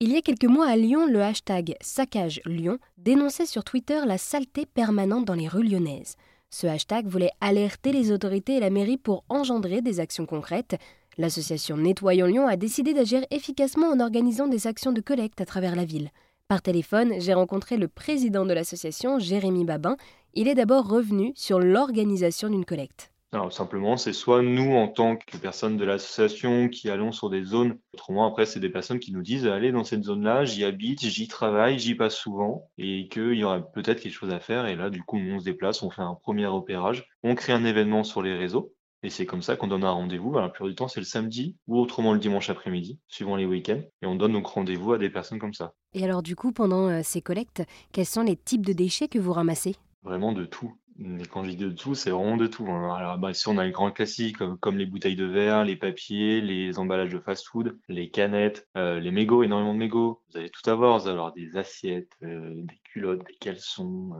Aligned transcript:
Il 0.00 0.12
y 0.12 0.16
a 0.16 0.22
quelques 0.22 0.44
mois 0.44 0.66
à 0.66 0.74
Lyon, 0.74 1.06
le 1.06 1.22
hashtag 1.22 1.76
Saccage 1.80 2.40
Lyon 2.46 2.78
dénonçait 2.98 3.46
sur 3.46 3.62
Twitter 3.62 4.00
la 4.04 4.18
saleté 4.18 4.66
permanente 4.66 5.24
dans 5.24 5.34
les 5.34 5.46
rues 5.46 5.62
lyonnaises. 5.62 6.16
Ce 6.50 6.66
hashtag 6.66 7.06
voulait 7.06 7.30
alerter 7.40 7.92
les 7.92 8.10
autorités 8.10 8.56
et 8.56 8.60
la 8.60 8.70
mairie 8.70 8.96
pour 8.96 9.22
engendrer 9.28 9.82
des 9.82 10.00
actions 10.00 10.26
concrètes. 10.26 10.76
L'association 11.16 11.76
Nettoyons 11.76 12.26
Lyon 12.26 12.48
a 12.48 12.56
décidé 12.56 12.92
d'agir 12.92 13.24
efficacement 13.30 13.86
en 13.86 14.00
organisant 14.00 14.48
des 14.48 14.66
actions 14.66 14.92
de 14.92 15.00
collecte 15.00 15.40
à 15.40 15.46
travers 15.46 15.76
la 15.76 15.84
ville. 15.84 16.10
Par 16.48 16.60
téléphone, 16.60 17.14
j'ai 17.18 17.32
rencontré 17.32 17.76
le 17.76 17.86
président 17.86 18.44
de 18.44 18.52
l'association, 18.52 19.20
Jérémy 19.20 19.64
Babin. 19.64 19.96
Il 20.34 20.48
est 20.48 20.56
d'abord 20.56 20.88
revenu 20.88 21.32
sur 21.36 21.60
l'organisation 21.60 22.48
d'une 22.48 22.64
collecte. 22.64 23.12
Alors 23.34 23.52
simplement, 23.52 23.96
c'est 23.96 24.12
soit 24.12 24.42
nous 24.42 24.74
en 24.74 24.86
tant 24.86 25.16
que 25.16 25.36
personnes 25.36 25.76
de 25.76 25.84
l'association 25.84 26.68
qui 26.68 26.88
allons 26.88 27.10
sur 27.10 27.30
des 27.30 27.42
zones, 27.42 27.78
autrement 27.92 28.28
après 28.28 28.46
c'est 28.46 28.60
des 28.60 28.70
personnes 28.70 29.00
qui 29.00 29.12
nous 29.12 29.22
disent 29.22 29.48
allez 29.48 29.72
dans 29.72 29.82
cette 29.82 30.04
zone-là, 30.04 30.44
j'y 30.44 30.64
habite, 30.64 31.00
j'y 31.00 31.26
travaille, 31.26 31.80
j'y 31.80 31.96
passe 31.96 32.14
souvent 32.14 32.70
et 32.78 33.08
qu'il 33.08 33.34
y 33.34 33.42
aura 33.42 33.60
peut-être 33.60 34.00
quelque 34.00 34.12
chose 34.12 34.30
à 34.30 34.38
faire 34.38 34.66
et 34.66 34.76
là 34.76 34.88
du 34.88 35.02
coup 35.02 35.18
on 35.18 35.40
se 35.40 35.44
déplace, 35.44 35.82
on 35.82 35.90
fait 35.90 36.02
un 36.02 36.14
premier 36.14 36.46
opérage, 36.46 37.08
on 37.24 37.34
crée 37.34 37.52
un 37.52 37.64
événement 37.64 38.04
sur 38.04 38.22
les 38.22 38.34
réseaux 38.36 38.72
et 39.02 39.10
c'est 39.10 39.26
comme 39.26 39.42
ça 39.42 39.56
qu'on 39.56 39.66
donne 39.66 39.84
un 39.84 39.90
rendez-vous. 39.90 40.30
Alors, 40.30 40.44
la 40.44 40.48
plupart 40.48 40.68
du 40.68 40.74
temps, 40.74 40.88
c'est 40.88 41.00
le 41.00 41.04
samedi 41.04 41.58
ou 41.66 41.78
autrement 41.78 42.14
le 42.14 42.18
dimanche 42.18 42.48
après-midi, 42.48 42.98
suivant 43.06 43.36
les 43.36 43.44
week-ends. 43.44 43.82
Et 44.00 44.06
on 44.06 44.14
donne 44.14 44.32
donc 44.32 44.46
rendez-vous 44.46 44.94
à 44.94 44.98
des 44.98 45.10
personnes 45.10 45.38
comme 45.38 45.52
ça. 45.52 45.74
Et 45.92 46.02
alors, 46.04 46.22
du 46.22 46.34
coup, 46.34 46.52
pendant 46.52 46.88
euh, 46.88 47.00
ces 47.04 47.20
collectes, 47.20 47.62
quels 47.92 48.06
sont 48.06 48.22
les 48.22 48.34
types 48.34 48.64
de 48.64 48.72
déchets 48.72 49.08
que 49.08 49.18
vous 49.18 49.34
ramassez? 49.34 49.76
Vraiment 50.04 50.32
de 50.32 50.46
tout. 50.46 50.72
Mais 50.96 51.24
quand 51.24 51.42
je 51.44 51.50
dis 51.50 51.56
de 51.56 51.70
tout, 51.70 51.94
c'est 51.94 52.10
vraiment 52.10 52.36
de 52.36 52.46
tout. 52.46 52.66
Hein. 52.68 52.94
Alors, 52.94 53.18
bah, 53.18 53.34
si 53.34 53.48
on 53.48 53.58
a 53.58 53.64
les 53.64 53.72
grands 53.72 53.90
classiques 53.90 54.38
comme, 54.60 54.78
les 54.78 54.86
bouteilles 54.86 55.16
de 55.16 55.24
verre, 55.24 55.64
les 55.64 55.76
papiers, 55.76 56.40
les 56.40 56.78
emballages 56.78 57.12
de 57.12 57.18
fast-food, 57.18 57.78
les 57.88 58.10
canettes, 58.10 58.68
euh, 58.76 59.00
les 59.00 59.10
mégots, 59.10 59.42
énormément 59.42 59.74
de 59.74 59.78
mégots. 59.78 60.22
Vous 60.30 60.38
allez 60.38 60.50
tout 60.50 60.68
avoir. 60.70 60.98
Vous 60.98 61.08
allez 61.08 61.16
avoir 61.16 61.32
des 61.32 61.56
assiettes, 61.56 62.12
euh, 62.22 62.54
des 62.54 62.78
culottes, 62.94 63.26
des 63.26 63.34
caleçons, 63.34 64.12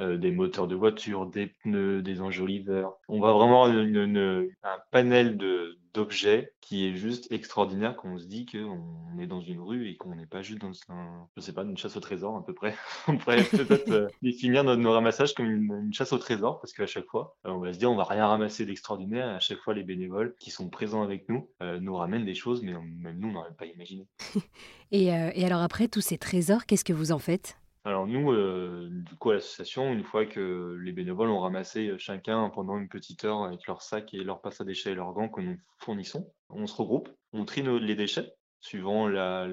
euh, 0.00 0.16
des 0.16 0.30
moteurs 0.30 0.66
de 0.66 0.74
voiture, 0.74 1.26
des 1.26 1.48
pneus, 1.48 2.00
des 2.00 2.22
enjoliveurs. 2.22 2.96
On 3.08 3.20
va 3.20 3.32
vraiment 3.32 3.66
un 3.66 4.78
panel 4.90 5.36
de, 5.36 5.78
d'objets 5.94 6.52
qui 6.60 6.86
est 6.86 6.94
juste 6.94 7.30
extraordinaire 7.30 7.96
qu'on 7.96 8.18
se 8.18 8.26
dit 8.26 8.46
qu'on 8.46 9.18
est 9.18 9.26
dans 9.26 9.40
une 9.40 9.60
rue 9.60 9.88
et 9.88 9.96
qu'on 9.96 10.14
n'est 10.14 10.26
pas 10.26 10.42
juste 10.42 10.60
dans 10.60 10.72
un, 10.88 11.28
je 11.36 11.42
sais 11.42 11.52
pas, 11.52 11.62
une 11.62 11.76
chasse 11.76 11.96
au 11.96 12.00
trésor 12.00 12.36
à 12.36 12.44
peu 12.44 12.54
près. 12.54 12.74
on 13.08 13.18
pourrait 13.18 13.44
peut-être 13.44 13.90
euh, 13.90 14.08
définir 14.22 14.64
nos, 14.64 14.76
nos, 14.76 14.92
ramassages 14.92 15.34
comme 15.34 15.50
une, 15.50 15.92
chasse 15.92 16.12
au 16.12 16.18
trésor 16.18 16.60
parce 16.60 16.72
qu'à 16.72 16.86
chaque 16.86 17.06
fois, 17.06 17.36
euh, 17.46 17.50
on 17.50 17.58
va 17.58 17.72
se 17.72 17.78
dire 17.78 17.90
on 17.90 17.96
va 17.96 18.04
rien 18.04 18.26
ramasser 18.26 18.64
d'extraordinaire. 18.64 19.28
À 19.28 19.40
chaque 19.40 19.58
fois, 19.58 19.74
les 19.74 19.84
bénévoles 19.84 20.34
qui 20.38 20.50
sont 20.50 20.70
présents 20.70 21.02
avec 21.02 21.28
nous 21.28 21.50
euh, 21.62 21.78
nous 21.80 21.94
ramènent 21.94 22.24
des 22.24 22.34
choses, 22.34 22.62
mais 22.62 22.72
même 22.72 23.18
nous, 23.18 23.28
on 23.28 23.32
n'aurait 23.32 23.54
pas 23.54 23.66
imaginé. 23.66 24.06
et, 24.92 25.06
et 25.06 25.44
alors 25.44 25.60
après, 25.60 25.88
tous 25.88 26.00
ces 26.00 26.16
trésors, 26.18 26.64
qu'est-ce 26.64 26.84
que 26.84 26.92
vous 26.92 27.12
en 27.12 27.18
faites? 27.18 27.56
Alors 27.84 28.06
nous, 28.06 28.30
euh, 28.30 28.88
du 28.90 29.16
coup, 29.16 29.30
à 29.30 29.34
l'association, 29.34 29.92
une 29.92 30.04
fois 30.04 30.24
que 30.24 30.78
les 30.80 30.92
bénévoles 30.92 31.30
ont 31.30 31.40
ramassé 31.40 31.92
chacun 31.98 32.48
pendant 32.50 32.78
une 32.78 32.88
petite 32.88 33.24
heure 33.24 33.42
avec 33.42 33.66
leur 33.66 33.82
sac 33.82 34.14
et 34.14 34.22
leur 34.22 34.40
passe 34.40 34.60
à 34.60 34.64
déchets 34.64 34.92
et 34.92 34.94
leurs 34.94 35.12
gants 35.12 35.28
que 35.28 35.40
nous 35.40 35.58
fournissons, 35.78 36.32
on 36.48 36.66
se 36.68 36.76
regroupe, 36.76 37.08
on 37.32 37.44
trie 37.44 37.62
les 37.62 37.96
déchets 37.96 38.32
suivant 38.60 39.08
la, 39.08 39.48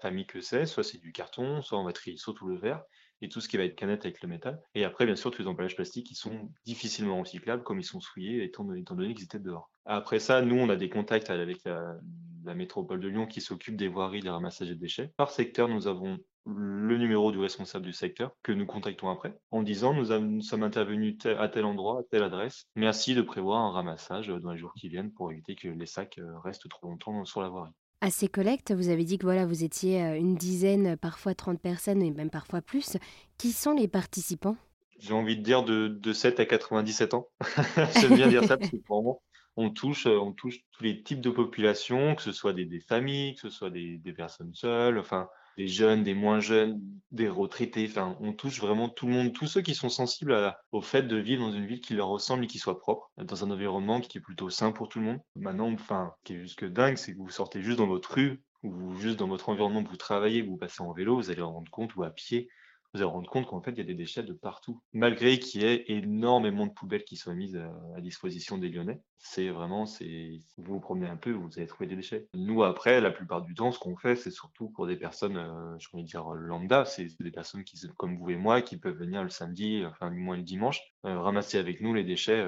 famille 0.00 0.26
que 0.26 0.40
c'est. 0.40 0.66
Soit 0.66 0.84
c'est 0.84 0.98
du 0.98 1.12
carton, 1.12 1.62
soit 1.62 1.78
on 1.78 1.84
va 1.84 1.92
trier 1.92 2.16
surtout 2.16 2.46
le 2.46 2.56
verre 2.56 2.82
et 3.22 3.28
tout 3.30 3.40
ce 3.40 3.48
qui 3.48 3.56
va 3.56 3.64
être 3.64 3.76
canette 3.76 4.04
avec 4.04 4.20
le 4.20 4.28
métal. 4.28 4.60
Et 4.74 4.84
après, 4.84 5.06
bien 5.06 5.16
sûr, 5.16 5.30
tous 5.30 5.40
les 5.40 5.48
emballages 5.48 5.74
plastiques 5.74 6.06
qui 6.06 6.14
sont 6.14 6.50
difficilement 6.66 7.18
recyclables 7.18 7.62
comme 7.62 7.80
ils 7.80 7.84
sont 7.84 8.00
souillés 8.00 8.44
étant 8.44 8.64
donné, 8.64 9.14
qu'ils 9.14 9.24
étaient 9.24 9.38
dehors. 9.38 9.70
Après 9.86 10.18
ça, 10.18 10.42
nous, 10.42 10.56
on 10.56 10.68
a 10.68 10.76
des 10.76 10.90
contacts 10.90 11.30
avec 11.30 11.64
la, 11.64 11.96
la 12.44 12.54
métropole 12.54 13.00
de 13.00 13.08
Lyon 13.08 13.26
qui 13.26 13.40
s'occupe 13.40 13.76
des 13.76 13.88
voiries, 13.88 14.20
des 14.20 14.28
ramassages 14.28 14.68
de 14.68 14.74
déchets. 14.74 15.12
Par 15.16 15.30
secteur, 15.30 15.68
nous 15.68 15.86
avons 15.86 16.18
le 16.46 16.96
numéro 16.96 17.32
du 17.32 17.38
responsable 17.38 17.84
du 17.84 17.92
secteur 17.92 18.30
que 18.42 18.52
nous 18.52 18.66
contactons 18.66 19.10
après 19.10 19.36
en 19.50 19.62
disant 19.62 19.92
nous, 19.94 20.40
sommes 20.42 20.62
intervenus 20.62 21.16
à 21.26 21.48
tel 21.48 21.64
endroit, 21.64 22.00
à 22.00 22.02
telle 22.04 22.22
adresse. 22.22 22.66
Merci 22.76 23.14
de 23.14 23.22
prévoir 23.22 23.60
un 23.60 23.72
ramassage 23.72 24.28
dans 24.28 24.52
les 24.52 24.58
jours 24.58 24.72
qui 24.76 24.88
viennent 24.88 25.12
pour 25.12 25.32
éviter 25.32 25.56
que 25.56 25.68
les 25.68 25.86
sacs 25.86 26.18
euh, 26.18 26.38
restent 26.38 26.68
trop 26.68 26.86
longtemps 26.86 27.24
sur 27.24 27.42
la 27.42 27.48
voirie. 27.48 27.72
À 28.00 28.10
ces 28.10 28.28
collectes, 28.28 28.72
vous 28.72 28.88
avez 28.88 29.04
dit 29.04 29.18
que 29.18 29.24
voilà, 29.24 29.46
vous 29.46 29.64
étiez 29.64 30.02
euh, 30.02 30.16
une 30.16 30.36
dizaine, 30.36 30.96
parfois 30.96 31.34
30 31.34 31.60
personnes 31.60 32.02
et 32.02 32.10
même 32.10 32.30
parfois 32.30 32.60
plus. 32.60 32.96
Qui 33.38 33.52
sont 33.52 33.72
les 33.72 33.88
participants? 33.88 34.56
J'ai 34.98 35.14
envie 35.14 35.36
de 35.36 35.42
dire 35.42 35.64
de, 35.64 36.12
7 36.12 36.40
à 36.40 36.46
97 36.46 37.14
ans. 37.14 37.28
J'aime 38.00 38.14
bien 38.14 38.28
dire 38.28 38.44
ça 38.44 38.56
parce 38.56 38.70
que 38.70 38.76
vraiment, 38.88 39.22
on 39.56 39.70
touche, 39.70 40.06
on 40.06 40.32
touche 40.32 40.60
tous 40.72 40.84
les 40.84 41.02
types 41.02 41.20
de 41.20 41.30
populations, 41.30 42.14
que 42.14 42.22
ce 42.22 42.32
soit 42.32 42.52
des, 42.52 42.80
familles, 42.80 43.34
que 43.34 43.40
ce 43.42 43.50
soit 43.50 43.70
des, 43.70 43.98
des 43.98 44.12
personnes 44.12 44.54
seules. 44.54 44.98
Enfin, 44.98 45.28
des 45.56 45.68
jeunes, 45.68 46.02
des 46.02 46.14
moins 46.14 46.40
jeunes, 46.40 46.80
des 47.12 47.28
retraités. 47.28 47.86
Enfin, 47.88 48.16
on 48.20 48.32
touche 48.32 48.60
vraiment 48.60 48.88
tout 48.88 49.06
le 49.06 49.12
monde, 49.12 49.32
tous 49.32 49.46
ceux 49.46 49.62
qui 49.62 49.74
sont 49.74 49.88
sensibles 49.88 50.54
au 50.72 50.80
fait 50.80 51.02
de 51.02 51.16
vivre 51.16 51.46
dans 51.46 51.52
une 51.52 51.66
ville 51.66 51.80
qui 51.80 51.94
leur 51.94 52.08
ressemble 52.08 52.44
et 52.44 52.46
qui 52.46 52.58
soit 52.58 52.78
propre, 52.78 53.10
dans 53.16 53.44
un 53.44 53.50
environnement 53.50 54.00
qui 54.00 54.18
est 54.18 54.20
plutôt 54.20 54.50
sain 54.50 54.72
pour 54.72 54.88
tout 54.88 54.98
le 54.98 55.06
monde. 55.06 55.20
Maintenant, 55.36 55.72
enfin, 55.72 56.12
qui 56.24 56.34
est 56.34 56.40
juste 56.40 56.64
dingue, 56.64 56.96
c'est 56.96 57.12
que 57.12 57.18
vous 57.18 57.30
sortez 57.30 57.62
juste 57.62 57.78
dans 57.78 57.86
votre 57.86 58.14
rue 58.14 58.42
ou 58.62 58.94
juste 58.96 59.18
dans 59.18 59.28
votre 59.28 59.48
environnement 59.48 59.82
vous 59.82 59.96
travaillez, 59.96 60.42
vous 60.42 60.56
passez 60.56 60.82
en 60.82 60.92
vélo, 60.92 61.16
vous 61.16 61.30
allez 61.30 61.40
vous 61.40 61.48
rendre 61.48 61.70
compte 61.70 61.94
ou 61.96 62.02
à 62.02 62.10
pied 62.10 62.48
vous 62.96 63.02
allez 63.02 63.10
rendre 63.10 63.28
compte 63.28 63.46
qu'en 63.46 63.60
fait, 63.60 63.72
il 63.72 63.78
y 63.78 63.82
a 63.82 63.84
des 63.84 63.94
déchets 63.94 64.22
de 64.22 64.32
partout. 64.32 64.80
Malgré 64.92 65.38
qu'il 65.38 65.62
y 65.62 65.64
ait 65.66 65.84
énormément 65.88 66.66
de 66.66 66.72
poubelles 66.72 67.04
qui 67.04 67.16
soient 67.16 67.34
mises 67.34 67.56
euh, 67.56 67.68
à, 67.96 68.00
disposition 68.00 68.56
des 68.56 68.70
Lyonnais, 68.70 69.02
c'est 69.18 69.50
vraiment, 69.50 69.84
c'est, 69.86 70.40
vous 70.56 70.74
vous 70.74 70.80
promenez 70.80 71.08
un 71.08 71.16
peu, 71.16 71.32
vous 71.32 71.50
allez 71.56 71.66
trouver 71.66 71.88
des 71.88 71.96
déchets. 71.96 72.26
Nous, 72.34 72.62
après, 72.62 73.00
la 73.00 73.10
plupart 73.10 73.42
du 73.42 73.54
temps, 73.54 73.70
ce 73.70 73.78
qu'on 73.78 73.96
fait, 73.96 74.16
c'est 74.16 74.30
surtout 74.30 74.70
pour 74.70 74.86
des 74.86 74.96
personnes, 74.96 75.36
euh, 75.36 75.76
je 75.78 75.88
pourrais 75.90 76.04
dire 76.04 76.24
lambda, 76.30 76.84
c'est 76.84 77.08
des 77.20 77.30
personnes 77.30 77.64
qui, 77.64 77.78
comme 77.96 78.16
vous 78.16 78.30
et 78.30 78.36
moi, 78.36 78.62
qui 78.62 78.78
peuvent 78.78 78.96
venir 78.96 79.22
le 79.22 79.30
samedi, 79.30 79.84
enfin, 79.84 80.10
du 80.10 80.18
moins 80.18 80.36
le 80.36 80.42
dimanche, 80.42 80.80
euh, 81.04 81.20
ramasser 81.20 81.58
avec 81.58 81.80
nous 81.80 81.92
les 81.92 82.04
déchets 82.04 82.44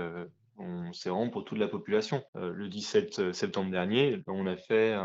c'est 0.93 1.11
vraiment 1.11 1.31
pour 1.31 1.45
toute 1.45 1.59
la 1.59 1.69
population. 1.69 2.23
Euh, 2.37 2.53
le 2.53 2.69
17 2.69 3.19
euh, 3.19 3.33
septembre 3.33 3.71
dernier, 3.71 4.23
on 4.27 4.47
a 4.47 4.57
fait, 4.57 4.97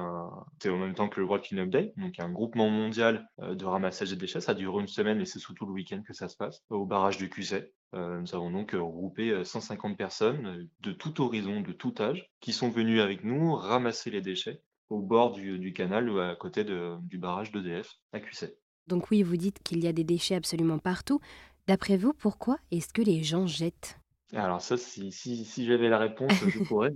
c'est 0.62 0.70
en 0.70 0.78
même 0.78 0.94
temps 0.94 1.10
que 1.10 1.20
le 1.20 1.26
World 1.26 1.46
Cleanup 1.46 1.70
Day, 1.70 1.94
donc 1.98 2.20
un 2.20 2.30
groupement 2.30 2.70
mondial 2.70 3.28
euh, 3.42 3.56
de 3.56 3.66
ramassage 3.66 4.10
des 4.10 4.16
déchets. 4.16 4.42
Ça 4.42 4.54
dure 4.54 4.80
une 4.80 4.88
semaine 4.88 5.22
et 5.22 5.26
c'est 5.26 5.40
surtout 5.40 5.66
le 5.66 5.74
week-end 5.74 6.02
que 6.06 6.14
ça 6.14 6.30
se 6.30 6.36
passe, 6.36 6.64
au 6.70 6.86
barrage 6.86 7.18
du 7.18 7.30
Cusset. 7.30 7.72
nous 7.94 8.36
avons 8.36 8.52
donc 8.52 8.72
regroupé 8.72 9.44
150 9.44 9.98
personnes 9.98 10.68
de 10.80 10.92
tout 10.92 11.22
horizon, 11.22 11.62
de 11.62 11.72
tout 11.72 11.94
âge, 12.00 12.30
qui 12.40 12.54
sont 12.54 12.70
venues 12.70 13.02
avec 13.02 13.24
nous 13.24 13.54
ramasser 13.54 14.10
les 14.10 14.22
déchets 14.22 14.62
au 14.90 15.02
bord 15.02 15.32
du, 15.32 15.74
canal 15.74 16.10
ou 16.10 16.20
à 16.20 16.36
côté 16.36 16.64
du 16.64 17.18
barrage 17.18 17.52
d'EDF 17.52 17.96
à 18.12 18.20
Cusset. 18.20 18.58
Donc 18.88 19.12
oui, 19.12 19.24
vous 19.24 19.38
dites 19.38 19.62
qu'il 19.64 19.84
y 19.84 19.88
a 19.88 19.94
des 19.94 20.04
déchets 20.04 20.36
absolument 20.36 20.80
partout. 20.80 21.20
D'après 21.68 21.98
vous, 21.98 22.14
pourquoi 22.14 22.58
est-ce 22.72 22.92
que 22.94 23.02
les 23.02 23.24
gens 23.24 23.48
jettent? 23.48 24.03
Alors 24.36 24.62
ça, 24.62 24.78
si, 24.78 25.12
si, 25.12 25.46
si 25.46 25.66
j'avais 25.66 25.90
la 25.90 26.00
réponse, 26.00 26.34
je 26.34 26.60
pourrais 26.68 26.92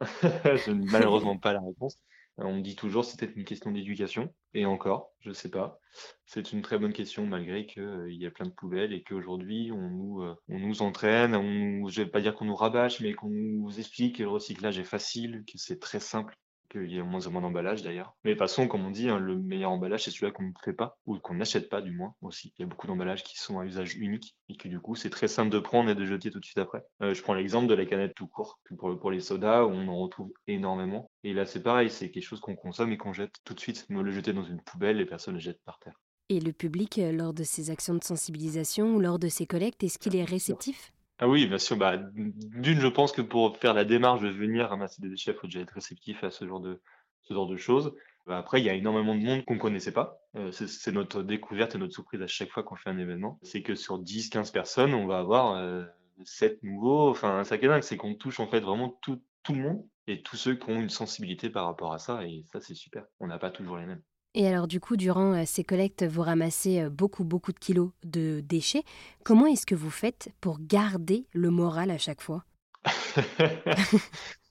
je 0.22 0.70
n'ai 0.70 0.90
malheureusement 0.90 1.38
pas 1.38 1.52
la 1.52 1.60
réponse. 1.60 1.98
On 2.38 2.56
me 2.56 2.62
dit 2.62 2.76
toujours 2.76 3.04
c'était 3.04 3.30
une 3.36 3.44
question 3.44 3.70
d'éducation, 3.70 4.32
et 4.54 4.64
encore, 4.64 5.12
je 5.20 5.28
ne 5.28 5.34
sais 5.34 5.50
pas. 5.50 5.78
C'est 6.24 6.52
une 6.52 6.62
très 6.62 6.78
bonne 6.78 6.94
question 6.94 7.26
malgré 7.26 7.66
qu'il 7.66 7.82
euh, 7.82 8.10
y 8.10 8.24
a 8.26 8.30
plein 8.30 8.46
de 8.46 8.52
poubelles 8.52 8.94
et 8.94 9.02
qu'aujourd'hui 9.02 9.70
on 9.70 9.90
nous, 9.90 10.22
euh, 10.22 10.34
on 10.48 10.58
nous 10.58 10.80
entraîne, 10.80 11.34
on, 11.36 11.88
je 11.88 12.00
ne 12.00 12.04
vais 12.06 12.10
pas 12.10 12.22
dire 12.22 12.34
qu'on 12.34 12.46
nous 12.46 12.56
rabâche, 12.56 13.00
mais 13.00 13.12
qu'on 13.12 13.28
nous 13.28 13.78
explique 13.78 14.16
que 14.16 14.22
le 14.22 14.30
recyclage 14.30 14.78
est 14.78 14.84
facile, 14.84 15.44
que 15.46 15.58
c'est 15.58 15.78
très 15.78 16.00
simple, 16.00 16.34
qu'il 16.72 16.92
y 16.92 16.98
a 16.98 17.04
moins 17.04 17.26
en 17.26 17.30
moins 17.30 17.42
d'emballage 17.42 17.82
d'ailleurs. 17.82 18.14
Mais 18.24 18.30
de 18.30 18.34
toute 18.34 18.48
façon, 18.48 18.66
comme 18.66 18.84
on 18.84 18.90
dit, 18.90 19.08
hein, 19.08 19.18
le 19.18 19.36
meilleur 19.38 19.70
emballage, 19.70 20.04
c'est 20.04 20.10
celui-là 20.10 20.32
qu'on 20.32 20.44
ne 20.44 20.52
fait 20.64 20.72
pas, 20.72 20.98
ou 21.06 21.18
qu'on 21.18 21.34
n'achète 21.34 21.68
pas 21.68 21.82
du 21.82 21.92
moins 21.92 22.14
aussi. 22.22 22.52
Il 22.58 22.62
y 22.62 22.64
a 22.64 22.66
beaucoup 22.66 22.86
d'emballages 22.86 23.22
qui 23.22 23.38
sont 23.38 23.60
à 23.60 23.64
usage 23.64 23.94
unique, 23.96 24.36
et 24.48 24.56
que 24.56 24.68
du 24.68 24.80
coup, 24.80 24.94
c'est 24.94 25.10
très 25.10 25.28
simple 25.28 25.50
de 25.50 25.58
prendre 25.58 25.90
et 25.90 25.94
de 25.94 26.04
jeter 26.04 26.30
tout 26.30 26.40
de 26.40 26.44
suite 26.44 26.58
après. 26.58 26.82
Euh, 27.02 27.14
je 27.14 27.22
prends 27.22 27.34
l'exemple 27.34 27.68
de 27.68 27.74
la 27.74 27.86
canette 27.86 28.14
tout 28.14 28.26
court, 28.26 28.58
pour, 28.78 28.98
pour 28.98 29.10
les 29.10 29.20
sodas, 29.20 29.64
où 29.64 29.70
on 29.70 29.88
en 29.88 29.98
retrouve 29.98 30.32
énormément. 30.46 31.10
Et 31.24 31.34
là, 31.34 31.46
c'est 31.46 31.62
pareil, 31.62 31.90
c'est 31.90 32.10
quelque 32.10 32.24
chose 32.24 32.40
qu'on 32.40 32.56
consomme 32.56 32.92
et 32.92 32.96
qu'on 32.96 33.12
jette 33.12 33.34
tout 33.44 33.54
de 33.54 33.60
suite. 33.60 33.86
Me 33.90 34.02
le 34.02 34.10
jeter 34.10 34.32
dans 34.32 34.44
une 34.44 34.60
poubelle, 34.62 34.96
les 34.96 35.06
personnes 35.06 35.34
le 35.34 35.40
jettent 35.40 35.62
par 35.64 35.78
terre. 35.78 36.00
Et 36.28 36.40
le 36.40 36.52
public, 36.52 36.98
euh, 36.98 37.12
lors 37.12 37.34
de 37.34 37.44
ces 37.44 37.70
actions 37.70 37.94
de 37.94 38.02
sensibilisation 38.02 38.94
ou 38.94 39.00
lors 39.00 39.18
de 39.18 39.28
ces 39.28 39.46
collectes, 39.46 39.82
est-ce 39.84 39.98
qu'il 39.98 40.16
est 40.16 40.24
réceptif? 40.24 40.92
Ah 41.22 41.28
oui, 41.28 41.46
bien 41.46 41.58
sûr. 41.58 41.76
Bah, 41.76 41.96
d'une, 41.96 42.80
je 42.80 42.88
pense 42.88 43.12
que 43.12 43.22
pour 43.22 43.56
faire 43.56 43.74
la 43.74 43.84
démarche 43.84 44.22
de 44.22 44.28
venir 44.28 44.68
ramasser 44.68 45.00
des 45.00 45.08
déchets, 45.08 45.30
il 45.30 45.36
faut 45.36 45.46
déjà 45.46 45.60
être 45.60 45.70
réceptif 45.70 46.24
à 46.24 46.32
ce 46.32 46.48
genre 46.48 46.58
de, 46.58 46.82
ce 47.20 47.32
genre 47.32 47.46
de 47.46 47.56
choses. 47.56 47.94
Bah, 48.26 48.38
après, 48.38 48.60
il 48.60 48.64
y 48.64 48.68
a 48.68 48.74
énormément 48.74 49.14
de 49.14 49.20
monde 49.20 49.44
qu'on 49.44 49.54
ne 49.54 49.60
connaissait 49.60 49.92
pas. 49.92 50.18
Euh, 50.34 50.50
c'est 50.50 50.90
notre 50.90 51.22
découverte 51.22 51.76
et 51.76 51.78
notre 51.78 51.92
surprise 51.92 52.20
à 52.22 52.26
chaque 52.26 52.50
fois 52.50 52.64
qu'on 52.64 52.74
fait 52.74 52.90
un 52.90 52.98
événement. 52.98 53.38
C'est 53.42 53.62
que 53.62 53.76
sur 53.76 54.02
10-15 54.02 54.50
personnes, 54.50 54.94
on 54.94 55.06
va 55.06 55.20
avoir 55.20 55.54
euh, 55.54 55.84
7 56.24 56.60
nouveaux. 56.64 57.10
Enfin, 57.10 57.44
ça 57.44 57.56
qui 57.56 57.66
est 57.66 57.68
dingue, 57.68 57.84
c'est 57.84 57.96
qu'on 57.96 58.16
touche 58.16 58.40
en 58.40 58.48
fait 58.48 58.58
vraiment 58.58 58.98
tout, 59.00 59.22
tout 59.44 59.54
le 59.54 59.60
monde 59.60 59.86
et 60.08 60.22
tous 60.22 60.34
ceux 60.34 60.56
qui 60.56 60.70
ont 60.70 60.80
une 60.80 60.90
sensibilité 60.90 61.50
par 61.50 61.66
rapport 61.66 61.92
à 61.92 62.00
ça. 62.00 62.26
Et 62.26 62.42
ça, 62.52 62.60
c'est 62.60 62.74
super. 62.74 63.04
On 63.20 63.28
n'a 63.28 63.38
pas 63.38 63.52
toujours 63.52 63.76
les 63.76 63.86
mêmes. 63.86 64.02
Et 64.34 64.48
alors 64.48 64.66
du 64.66 64.80
coup, 64.80 64.96
durant 64.96 65.34
euh, 65.34 65.42
ces 65.44 65.62
collectes, 65.62 66.04
vous 66.04 66.22
ramassez 66.22 66.80
euh, 66.80 66.90
beaucoup, 66.90 67.24
beaucoup 67.24 67.52
de 67.52 67.58
kilos 67.58 67.90
de 68.02 68.40
déchets. 68.40 68.84
Comment 69.24 69.46
est-ce 69.46 69.66
que 69.66 69.74
vous 69.74 69.90
faites 69.90 70.30
pour 70.40 70.58
garder 70.58 71.26
le 71.32 71.50
moral 71.50 71.90
à 71.90 71.98
chaque 71.98 72.22
fois? 72.22 72.44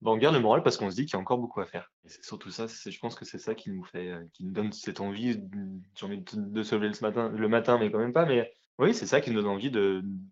Bah, 0.04 0.10
on 0.10 0.18
garde 0.18 0.34
le 0.34 0.42
moral 0.42 0.64
parce 0.64 0.78
qu'on 0.78 0.90
se 0.90 0.96
dit 0.96 1.06
qu'il 1.06 1.14
y 1.14 1.18
a 1.18 1.20
encore 1.20 1.38
beaucoup 1.38 1.62
à 1.62 1.68
faire. 1.68 1.92
Et 2.06 2.10
c'est 2.10 2.24
surtout 2.24 2.50
ça, 2.50 2.66
je 2.66 3.00
pense 3.00 3.14
que 3.14 3.24
c'est 3.24 3.38
ça 3.38 3.54
qui 3.54 3.70
nous 3.70 3.84
fait, 3.84 4.10
euh, 4.10 4.24
qui 4.34 4.44
nous 4.44 4.52
donne 4.52 4.72
cette 4.72 5.00
envie, 5.00 5.40
j'ai 5.96 6.06
envie 6.08 6.24
de, 6.34 6.64
se 6.64 6.74
lever 6.74 6.88
le 6.88 7.00
matin, 7.02 7.30
le 7.30 7.48
matin, 7.48 7.78
mais 7.78 7.92
quand 7.92 8.00
même 8.00 8.12
pas. 8.12 8.26
Mais 8.26 8.52
oui, 8.80 8.96
c'est 8.96 9.06
ça 9.06 9.22
qui 9.22 9.30
nous 9.30 9.40
donne 9.40 9.52
envie 9.52 9.72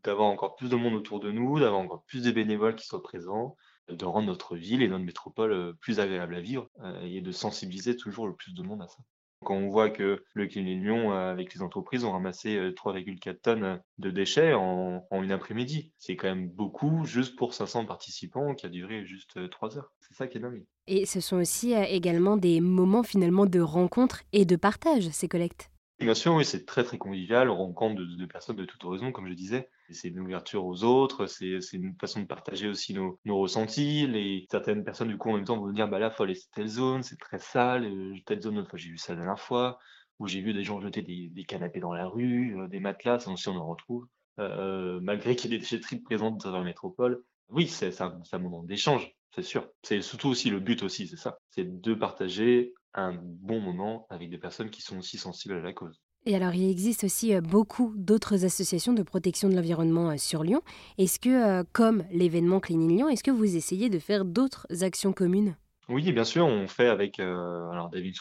d'avoir 0.04 0.28
encore 0.28 0.56
plus 0.56 0.69
de 0.69 0.75
monde 0.75 0.96
autour 0.96 1.19
de 1.19 1.31
nous, 1.31 1.60
d'avoir 1.60 1.81
encore 1.81 2.04
plus 2.06 2.24
de 2.24 2.31
bénévoles 2.31 2.75
qui 2.75 2.88
soient 2.88 3.04
présents, 3.04 3.56
de 3.90 4.06
rendre 4.06 4.25
notre 4.25 4.56
ville 4.56 4.81
et 4.81 4.88
notre 4.88 5.06
métropole 5.06 5.75
plus 5.80 6.00
agréable 6.00 6.34
à 6.34 6.42
vivre 6.42 6.68
et 7.04 7.22
de 7.22 7.31
sensibiliser 7.31 7.96
toujours 7.96 8.25
le 8.25 8.34
plus 8.34 8.56
de 8.56 8.63
monde 8.63 8.81
à 8.81 8.88
ça. 8.88 9.04
Quand 9.45 9.56
on 9.56 9.69
voit 9.69 9.89
que 9.89 10.24
le 10.33 10.47
Clinique 10.47 10.83
Lyon, 10.83 11.13
euh, 11.13 11.31
avec 11.31 11.53
les 11.53 11.62
entreprises, 11.62 12.03
ont 12.03 12.12
ramassé 12.12 12.57
3,4 12.75 13.41
tonnes 13.41 13.81
de 13.97 14.12
déchets 14.12 14.53
en, 14.53 15.01
une 15.12 15.31
après-midi, 15.31 15.91
c'est 15.97 16.15
quand 16.15 16.27
même 16.27 16.50
beaucoup 16.50 17.06
juste 17.06 17.36
pour 17.36 17.53
500 17.53 17.86
participants 17.86 18.53
qui 18.53 18.65
a 18.65 18.69
duré 18.69 19.06
juste 19.06 19.50
3 19.50 19.77
heures. 19.77 19.94
C'est 20.01 20.15
ça 20.15 20.27
qui 20.27 20.38
est 20.38 20.41
dingue. 20.41 20.65
Et 20.88 21.06
ce 21.06 21.21
sont 21.21 21.38
aussi 21.38 21.74
également 21.74 22.36
des 22.38 22.62
moments 22.62 23.03
finalement 23.03 23.45
de 23.45 23.59
rencontre 23.59 24.24
et 24.33 24.45
de 24.45 24.56
partage, 24.56 25.07
ces 25.09 25.27
collectes. 25.27 25.71
Bien 26.00 26.15
sûr, 26.15 26.33
oui, 26.33 26.45
c'est 26.45 26.65
très 26.65 26.83
très 26.83 26.97
convivial. 26.97 27.50
On 27.50 27.57
rencontre 27.57 27.95
de, 27.95 28.06
de 28.06 28.25
personnes 28.25 28.56
de 28.56 28.65
toute 28.65 28.83
horizon, 28.86 29.12
comme 29.12 29.27
je 29.27 29.33
disais. 29.33 29.69
C'est 29.91 30.09
une 30.09 30.19
ouverture 30.19 30.65
aux 30.65 30.83
autres, 30.83 31.25
c'est 31.25 31.59
une 31.74 31.95
façon 32.00 32.21
de 32.21 32.25
partager 32.25 32.68
aussi 32.68 32.94
nos, 32.94 33.19
ressentis. 33.27 34.07
Les, 34.07 34.45
certaines 34.50 34.83
personnes, 34.83 35.07
du 35.09 35.18
coup, 35.18 35.30
en 35.30 35.36
même 35.36 35.45
temps, 35.45 35.57
vont 35.57 35.71
dire 35.71 35.88
bah 35.88 36.00
là, 36.00 36.12
faut 36.12 36.24
aller 36.24 36.36
sur 36.36 36.50
telle 36.51 36.68
zone, 36.68 37.03
c'est 37.03 37.18
très 37.18 37.39
sale. 37.39 37.86
Euh, 37.86 38.15
telle 38.25 38.41
zone, 38.41 38.65
fois, 38.65 38.77
j'ai 38.77 38.89
vu 38.89 38.97
ça 38.97 39.13
la 39.13 39.21
dernière 39.21 39.39
fois. 39.39 39.80
Ou 40.19 40.27
j'ai 40.27 40.41
vu 40.41 40.53
des 40.53 40.63
gens 40.63 40.81
jeter 40.81 41.01
des, 41.01 41.30
des 41.30 41.45
canapés 41.45 41.80
dans 41.80 41.94
la 41.94 42.07
rue, 42.07 42.59
euh, 42.59 42.68
des 42.68 42.80
matelas, 42.80 43.19
ça 43.19 43.31
aussi 43.31 43.47
on 43.47 43.56
en 43.56 43.68
retrouve. 43.68 44.06
Euh, 44.39 45.00
malgré 45.01 45.36
qu'il 45.36 45.51
y 45.51 45.53
ait 45.53 45.57
des 45.57 45.62
déchetteries 45.62 46.00
présentes 46.00 46.44
dans 46.44 46.57
la 46.57 46.63
métropole. 46.63 47.24
Oui, 47.50 47.68
c'est 47.68 48.00
un, 48.01 48.21
un 48.31 48.39
moment 48.39 48.63
d'échange, 48.63 49.12
c'est 49.36 49.44
sûr. 49.44 49.68
C'est 49.83 50.01
surtout 50.01 50.30
aussi 50.30 50.50
le 50.50 50.59
but 50.59 50.83
aussi, 50.83 51.07
c'est 51.07 51.18
ça. 51.18 51.39
C'est 51.50 51.81
de 51.81 51.94
partager 51.94 52.74
un 52.94 53.13
bon 53.13 53.59
moment 53.59 54.07
avec 54.09 54.30
des 54.30 54.38
personnes 54.38 54.69
qui 54.69 54.81
sont 54.81 54.97
aussi 55.00 55.18
sensibles 55.18 55.56
à 55.56 55.62
la 55.62 55.74
cause. 55.74 56.00
Et 56.29 56.35
alors, 56.35 56.53
il 56.53 56.69
existe 56.69 57.05
aussi 57.05 57.33
euh, 57.33 57.41
beaucoup 57.41 57.91
d'autres 57.97 58.45
associations 58.45 58.93
de 58.93 59.01
protection 59.01 59.49
de 59.49 59.55
l'environnement 59.55 60.11
euh, 60.11 60.17
sur 60.17 60.43
Lyon. 60.43 60.61
Est-ce 60.99 61.19
que, 61.19 61.29
euh, 61.29 61.63
comme 61.73 62.03
l'événement 62.11 62.59
Clean 62.59 62.87
Lyon, 62.87 63.09
est-ce 63.09 63.23
que 63.23 63.31
vous 63.31 63.55
essayez 63.55 63.89
de 63.89 63.97
faire 63.97 64.25
d'autres 64.25 64.67
actions 64.83 65.11
communes? 65.11 65.55
Oui, 65.87 66.11
bien 66.11 66.23
sûr, 66.23 66.45
on 66.45 66.67
fait 66.67 66.87
avec 66.87 67.19
alors 67.19 67.89
David 67.89 68.13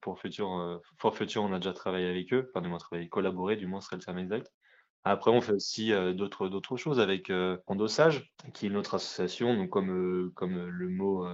pour 0.00 0.18
Futur, 0.18 0.80
for 0.98 1.16
Future, 1.16 1.44
on 1.44 1.52
a 1.52 1.60
déjà 1.60 1.72
travaillé 1.72 2.08
avec 2.08 2.32
eux, 2.32 2.50
enfin 2.50 2.62
du 2.62 2.68
moins 2.68 2.78
travaillé, 2.78 3.08
collaboré, 3.08 3.54
du 3.54 3.68
moins 3.68 3.80
serait 3.80 3.94
le 3.94 4.02
terme 4.02 4.18
exact. 4.18 4.50
Après, 5.04 5.30
on 5.30 5.40
fait 5.40 5.52
aussi 5.52 5.92
d'autres 6.16 6.48
d'autres 6.48 6.76
choses 6.76 6.98
avec 6.98 7.30
Endossage, 7.68 8.32
qui 8.54 8.66
est 8.66 8.70
notre 8.70 8.94
association. 8.96 9.54
Donc, 9.54 9.70
comme 9.70 10.32
comme 10.34 10.66
le 10.66 10.88
mot 10.88 11.24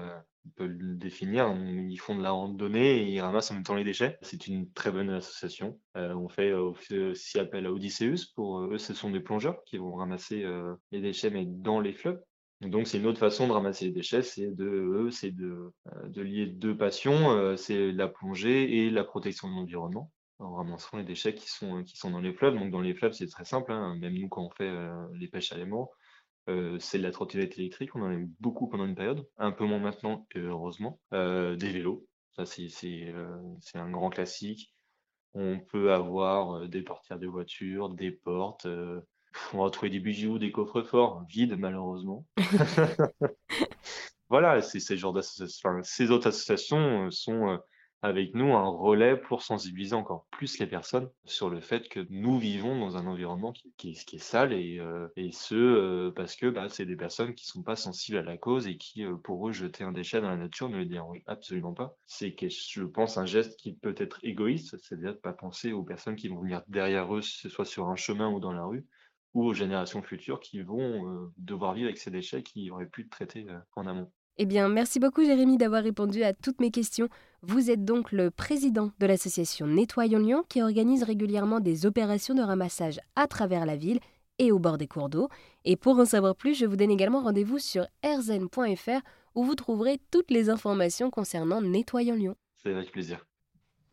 peut 0.57 0.67
le 0.67 0.97
définir. 0.97 1.55
Ils 1.89 1.99
font 1.99 2.17
de 2.17 2.23
la 2.23 2.31
randonnée 2.31 3.03
et 3.03 3.13
ils 3.15 3.21
ramassent 3.21 3.51
en 3.51 3.55
même 3.55 3.63
temps 3.63 3.75
les 3.75 3.85
déchets. 3.85 4.19
C'est 4.23 4.47
une 4.47 4.71
très 4.73 4.91
bonne 4.91 5.11
association. 5.11 5.79
Euh, 5.97 6.15
on 6.15 6.29
fait 6.29 6.53
aussi 6.53 7.39
appel 7.39 7.67
à 7.67 7.73
Odysseus. 7.73 8.33
Pour 8.35 8.61
eux, 8.61 8.79
ce 8.79 8.95
sont 8.95 9.11
des 9.11 9.21
plongeurs 9.21 9.63
qui 9.65 9.79
vont 9.79 9.95
ramasser 9.95 10.45
euh, 10.45 10.75
les 10.93 11.01
déchets, 11.01 11.31
mais 11.31 11.45
dans 11.47 11.81
les 11.81 11.93
fleuves. 11.93 12.21
Donc 12.61 12.89
c'est 12.89 12.99
une 12.99 13.07
autre 13.07 13.21
façon 13.21 13.47
de 13.47 13.53
ramasser 13.53 13.85
les 13.85 13.93
déchets, 13.93 14.23
c'est 14.23 14.51
de 14.51 15.09
c'est 15.13 15.31
de, 15.31 15.71
euh, 15.87 16.09
de 16.09 16.23
lier 16.23 16.47
deux 16.47 16.77
passions, 16.77 17.57
c'est 17.57 17.93
la 17.93 18.09
plongée 18.09 18.79
et 18.79 18.91
la 18.91 19.05
protection 19.05 19.49
de 19.49 19.55
l'environnement 19.55 20.11
en 20.41 20.55
ramassant 20.55 20.97
les 20.97 21.05
déchets 21.05 21.35
qui 21.35 21.49
sont 21.49 21.85
qui 21.85 21.97
sont 21.97 22.11
dans 22.11 22.21
les 22.21 22.33
fleuves. 22.33 22.55
Donc 22.55 22.73
dans 22.73 22.81
les 22.81 22.95
fleuves, 22.95 23.13
c'est 23.13 23.29
très 23.29 23.45
simple. 23.45 23.71
Hein. 23.71 23.97
Même 24.01 24.15
nous, 24.15 24.29
quand 24.29 24.45
on 24.45 24.51
fait 24.51 24.73
les 25.15 25.29
pêches 25.29 25.53
à 25.53 25.57
l'aimant, 25.57 25.89
euh, 26.49 26.79
c'est 26.81 26.99
de 26.99 27.03
la 27.03 27.11
trottinette 27.11 27.59
électrique, 27.59 27.95
on 27.95 28.03
en 28.03 28.09
a 28.09 28.15
eu 28.15 28.31
beaucoup 28.41 28.69
pendant 28.69 28.87
une 28.87 28.95
période, 28.95 29.27
un 29.37 29.53
peu 29.53 29.65
moins 29.65 29.79
maintenant, 29.79 30.27
heureusement. 30.35 30.99
Euh, 31.13 31.57
des 31.57 31.71
vélos, 31.71 32.07
ça 32.37 32.45
euh, 32.45 33.37
c'est 33.61 33.79
un 33.79 33.91
grand 33.91 34.11
classique. 34.11 34.75
On 35.35 35.61
peut 35.61 35.93
avoir 35.93 36.69
des 36.69 36.83
portières 36.83 37.19
de 37.19 37.27
voitures, 37.27 37.91
des 37.91 38.11
portes. 38.11 38.67
on 39.53 39.63
va 39.63 39.71
trouver 39.71 39.91
des 39.91 40.01
bijoux, 40.01 40.39
des 40.39 40.51
coffres 40.51 40.83
forts, 40.83 41.25
vides 41.29 41.59
malheureusement. 41.59 42.25
voilà, 44.31 44.63
c'est 44.63 44.81
ces 44.81 44.97
genres 44.97 45.13
d'associations. 45.13 45.81
ces 45.83 46.11
autres 46.11 46.29
associations 46.29 47.11
sont 47.11 47.59
avec 48.03 48.35
nous 48.35 48.55
un 48.55 48.69
relais 48.69 49.17
pour 49.17 49.43
sensibiliser 49.43 49.95
encore 49.95 50.27
plus 50.31 50.59
les 50.59 50.67
personnes 50.67 51.11
sur 51.25 51.51
le 51.51 51.61
fait 51.61 51.89
que 51.89 52.07
nous 52.11 52.39
vivons 52.39 52.79
dans 52.79 52.97
un 52.97 53.07
environnement 53.07 53.53
qui, 53.77 53.91
est 53.91 54.19
sale 54.19 54.53
et, 54.53 54.79
euh, 54.79 55.09
ce 55.33 55.55
euh, 55.55 56.13
parce 56.15 56.37
que 56.37 56.47
bah, 56.47 56.69
c'est 56.69 56.87
des 56.87 56.97
personnes 56.97 57.35
qui 57.35 57.47
sont 57.47 57.63
pas 57.63 57.77
sensibles 57.77 58.19
à 58.19 58.23
la 58.23 58.37
cause 58.37 58.69
et 58.69 58.77
qui 58.77 59.05
euh, 59.05 59.17
pour 59.17 59.49
eux 59.49 59.53
jeter 59.53 59.83
un 59.83 59.93
déchet 59.93 60.21
dans 60.21 60.31
la 60.31 60.37
nature 60.37 60.69
ne 60.69 60.79
le 60.79 60.87
dérange 60.87 61.19
absolument 61.27 61.75
pas. 61.75 61.97
C'est 62.07 62.37
je 62.39 62.85
pense 62.85 63.19
un 63.19 63.27
geste 63.27 63.59
qui 63.59 63.75
peut 63.75 63.95
être 63.99 64.21
égoïste, 64.23 64.77
c'est-à-dire 64.81 65.15
de 65.15 65.19
pas 65.19 65.33
penser 65.33 65.73
aux 65.73 65.83
personnes 65.83 66.17
qui 66.17 66.29
vont 66.29 66.41
venir 66.41 66.63
derrière 66.69 67.13
eux, 67.15 67.21
que 67.21 67.27
ce 67.27 67.49
soit 67.49 67.65
sur 67.65 67.89
un 67.89 67.97
chemin 67.97 68.31
ou 68.31 68.39
dans 68.39 68.53
la 68.53 68.65
rue 68.65 68.87
ou 69.35 69.45
aux 69.45 69.55
générations 69.55 70.03
futures 70.03 70.41
qui 70.41 70.63
vont 70.63 71.31
devoir 71.37 71.75
vivre 71.75 71.89
avec 71.89 71.99
ces 71.99 72.11
déchets 72.11 72.43
qui 72.43 72.71
auraient 72.71 72.89
pu 72.89 73.03
être 73.03 73.11
traités 73.11 73.47
en 73.77 73.87
amont. 73.87 74.11
Eh 74.41 74.47
bien, 74.47 74.69
merci 74.69 75.01
beaucoup 75.01 75.25
Jérémy 75.25 75.57
d'avoir 75.57 75.83
répondu 75.83 76.23
à 76.23 76.33
toutes 76.33 76.61
mes 76.61 76.71
questions. 76.71 77.09
Vous 77.43 77.73
êtes 77.73 77.85
donc 77.85 78.13
le 78.13 78.31
président 78.31 78.93
de 79.01 79.07
l'association 79.07 79.67
Nettoyons 79.67 80.21
Lyon 80.21 80.45
qui 80.49 80.63
organise 80.63 81.03
régulièrement 81.03 81.59
des 81.59 81.87
opérations 81.87 82.35
de 82.35 82.43
ramassage 82.43 83.01
à 83.17 83.27
travers 83.27 83.67
la 83.67 83.75
ville 83.75 83.99
et 84.39 84.53
au 84.53 84.61
bord 84.61 84.79
des 84.79 84.87
cours 84.87 85.09
d'eau. 85.09 85.29
Et 85.65 85.75
pour 85.75 85.99
en 85.99 86.05
savoir 86.05 86.37
plus, 86.37 86.55
je 86.55 86.67
vous 86.67 86.77
donne 86.77 86.93
également 86.93 87.21
rendez-vous 87.21 87.59
sur 87.59 87.85
rzen.fr 88.05 89.01
où 89.35 89.43
vous 89.43 89.57
trouverez 89.57 89.99
toutes 90.13 90.31
les 90.31 90.51
informations 90.51 91.11
concernant 91.11 91.61
Nettoyons 91.61 92.15
Lyon. 92.15 92.37
C'est 92.63 92.73
avec 92.73 92.93
plaisir. 92.93 93.28